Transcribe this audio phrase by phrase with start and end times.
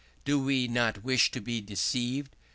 [0.25, 2.35] We do not wish to be deceived.